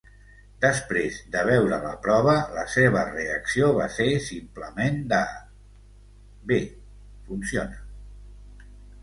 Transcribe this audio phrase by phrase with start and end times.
[0.63, 5.21] Després de veure la prova, la seva reacció va ser simplement de:
[6.55, 6.59] Bé,
[7.31, 8.69] funciona.